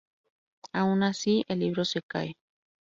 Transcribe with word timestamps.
Aun 0.73 1.03
así, 1.03 1.45
el 1.47 1.59
libro 1.59 1.85
se 1.85 2.01
cae. 2.01 2.35